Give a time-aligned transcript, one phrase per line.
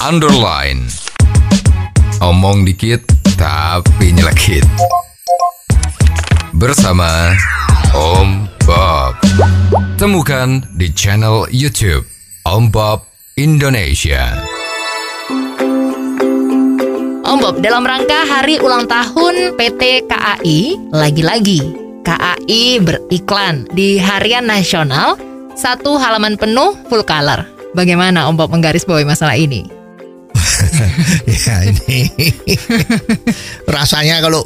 [0.00, 0.88] underline.
[2.24, 3.04] Omong dikit
[3.36, 4.64] tapi nyelekit.
[6.56, 7.36] Bersama
[7.92, 9.20] Om Bob.
[10.00, 12.08] Temukan di channel YouTube
[12.48, 13.04] Om Bob
[13.36, 14.40] Indonesia.
[17.20, 21.60] Om Bob, dalam rangka hari ulang tahun PT KAI, lagi-lagi
[22.08, 25.20] KAI beriklan di Harian Nasional
[25.52, 27.44] satu halaman penuh full color.
[27.76, 29.79] Bagaimana Om Bob menggarisbawahi masalah ini?
[31.26, 32.00] Ya ini.
[33.66, 34.42] Rasanya kalau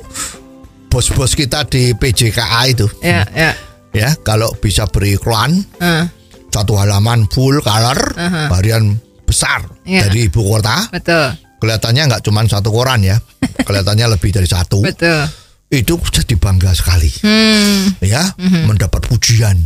[0.89, 2.87] bos-bos kita di PJKA itu.
[3.03, 3.51] Ya, ya.
[3.91, 6.05] ya kalau bisa beriklan Eh,
[6.51, 8.47] satu halaman full color Aha.
[8.55, 8.95] harian
[9.27, 10.07] besar Iya.
[10.09, 10.87] dari ibu kota.
[10.93, 13.19] Betul, kelihatannya nggak cuma satu koran ya
[13.67, 14.83] kelihatannya lebih dari satu.
[14.85, 15.27] Betul.
[15.75, 17.11] itu jadi bangga sekali.
[17.27, 19.59] Hmm, ya mendapat pujian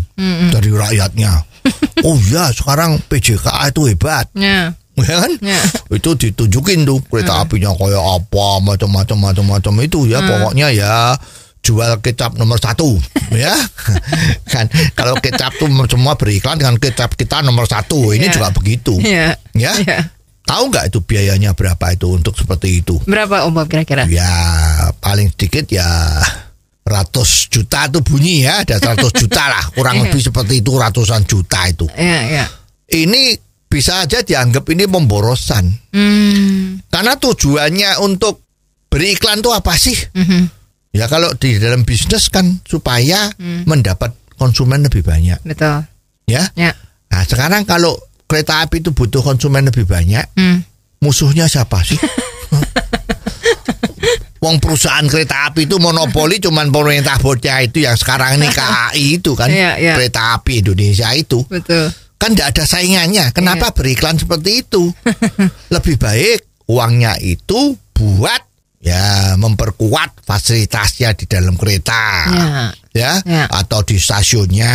[0.49, 1.33] dari rakyatnya.
[2.07, 4.31] Oh ya sekarang PJKA itu hebat.
[4.33, 5.61] Ya, ya kan ya.
[5.91, 10.95] itu ditunjukin tuh kereta apinya kayak apa macam-macam macam-macam itu ya pokoknya ya
[11.59, 12.97] jual kecap nomor satu
[13.35, 13.53] ya
[14.47, 18.33] kan kalau kecap tuh semua beriklan dengan kecap kita nomor satu ini Iya.
[18.33, 19.99] juga begitu Ya, ya ya.
[20.45, 24.07] tahu nggak itu biayanya berapa itu untuk seperti itu Berapa Om Bob kira-kira?
[24.07, 24.31] ya
[24.97, 25.85] paling sedikit ya
[26.83, 30.03] ratus juta tuh bunyi ya ada 100 juta lah kurang Iya.
[30.09, 32.45] lebih seperti itu ratusan juta itu Ya, ya.
[32.89, 33.37] ini
[33.69, 38.41] bisa aja dianggap ini pemborosan Hmm, Karena tujuannya untuk
[38.89, 39.97] beriklan tuh apa sih?
[40.11, 40.49] mhm,
[40.89, 43.63] Ya kalau di dalam bisnis kan supaya Hmm.
[43.65, 45.85] mendapat konsumen lebih banyak, betul.
[46.25, 46.49] ya.
[46.55, 46.73] Ya.
[47.07, 47.93] Nah sekarang kalau
[48.25, 50.65] kereta api itu butuh konsumen lebih banyak, Hmm.
[50.99, 52.01] musuhnya siapa sih?
[54.39, 59.35] Wong perusahaan kereta api itu monopoli cuman pemerintah bocah itu yang sekarang ini KAI itu
[59.35, 59.95] kan Iya, iya.
[59.99, 61.91] kereta api Indonesia itu Betul.
[62.19, 63.31] Kan tidak ada saingannya.
[63.31, 64.91] Kenapa beriklan seperti itu?
[65.75, 68.43] Lebih baik uangnya itu buat
[68.79, 72.03] ya memperkuat fasilitasnya di dalam kereta.
[72.27, 72.47] Ya.
[72.99, 73.47] Ya, Ya.
[73.47, 74.75] atau di stasiunnya,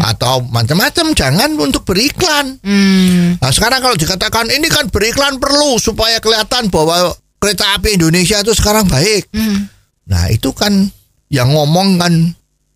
[0.00, 1.10] atau macam-macam.
[1.10, 2.54] Jangan untuk beriklan.
[2.62, 7.10] Hmm, Nah, sekarang kalau dikatakan ini kan beriklan perlu supaya kelihatan bahwa
[7.42, 9.26] kereta api Indonesia itu sekarang baik.
[9.34, 9.58] hmm.
[10.06, 10.86] Nah, itu kan
[11.26, 12.14] yang ngomong kan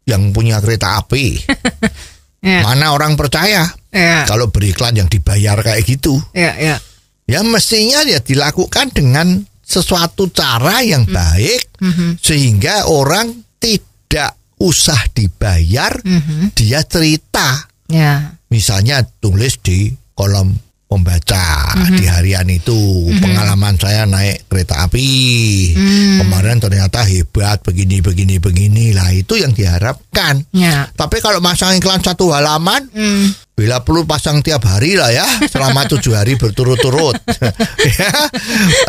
[0.02, 1.38] yang punya kereta api.
[2.46, 2.62] Ya.
[2.62, 3.66] Mana orang percaya?
[3.90, 4.28] Ya.
[4.28, 6.76] kalau beriklan yang dibayar kayak gitu Ya, ya.
[7.24, 12.20] ya mestinya ya dilakukan dengan sesuatu cara yang baik Mhm.
[12.20, 16.52] sehingga orang tidak usah dibayar Mhm.
[16.52, 18.36] dia cerita Ya.
[18.46, 20.52] misalnya tulis di kolom
[20.86, 22.76] pembaca di harian itu
[23.18, 25.08] pengalaman saya naik kereta api
[26.46, 30.86] kemarin ternyata hebat begini begini begini lah itu yang diharapkan Ya.
[30.94, 33.34] tapi kalau masang iklan satu halaman Hmm.
[33.56, 37.16] Bila perlu pasang tiap hari lah ya selama tujuh hari berturut-turut.
[37.96, 38.12] ya,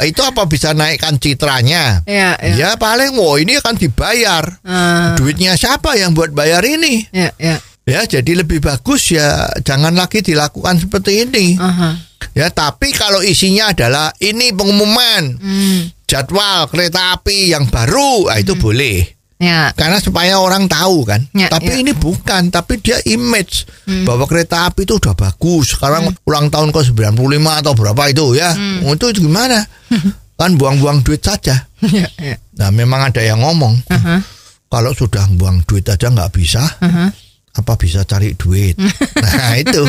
[0.03, 2.03] itu apa bisa naikkan citranya?
[2.03, 2.51] Ya, ya.
[2.51, 4.43] Ya paling, wow ini akan dibayar.
[4.67, 7.07] Ah, Duitnya siapa yang buat bayar ini?
[7.09, 7.55] ya, ya.
[7.87, 11.55] Ya jadi lebih bagus ya jangan lagi dilakukan seperti ini.
[11.55, 11.95] Aha.
[12.37, 15.89] Ya tapi kalau isinya adalah ini pengumuman Hmm.
[16.05, 19.17] jadwal kereta api yang baru, ah, itu boleh.
[19.37, 19.69] Ya.
[19.77, 21.21] Karena supaya orang tahu kan.
[21.29, 21.81] Ya, tapi ya.
[21.85, 23.69] ini bukan, tapi dia image
[24.05, 25.77] bahwa kereta api itu udah bagus.
[25.77, 28.57] Sekarang ulang tahun ke 95 atau berapa itu ya.
[28.81, 29.61] Itu gimana?
[30.41, 31.69] kan buang-buang duit saja.
[31.85, 32.37] Ya, ya.
[32.57, 34.21] Nah, memang ada yang ngomong, Aha.
[34.69, 37.13] kalau sudah buang duit aja nggak bisa, Aha.
[37.57, 38.77] Apa bisa cari duit?
[39.23, 39.83] nah, itu.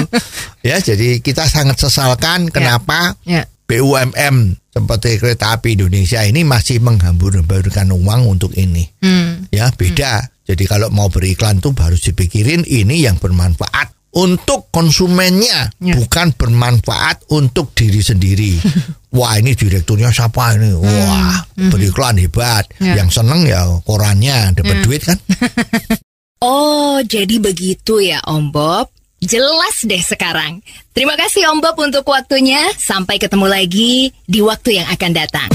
[0.61, 3.45] Ya, jadi kita sangat sesalkan kenapa Ya.
[3.69, 9.45] BUMN seperti kereta api Indonesia ini masih menghambur-hamburkan uang untuk ini Hmm.
[9.51, 10.25] ya beda.
[10.49, 15.93] Jadi kalau mau beriklan tuh harus dipikirin ini yang bermanfaat untuk konsumennya, Ya.
[15.95, 18.56] bukan bermanfaat untuk diri sendiri.
[19.17, 20.73] Wah ini direkturnya siapa ini?
[20.73, 22.65] Wah beriklan hebat.
[22.81, 23.05] Ya.
[23.05, 25.21] Yang seneng ya korannya dapat duit kan?
[26.38, 28.94] Oh, jadi begitu ya Om Bob.
[29.19, 30.62] Jelas deh sekarang.
[30.94, 32.62] Terima kasih Om Bob untuk waktunya.
[32.79, 35.50] Sampai ketemu lagi di waktu yang akan datang.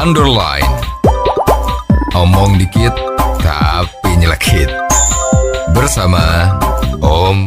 [0.00, 0.64] Underline.
[2.16, 2.96] Omong dikit
[3.44, 4.72] tapi nyelekit.
[5.76, 6.48] Bersama
[7.04, 7.44] Om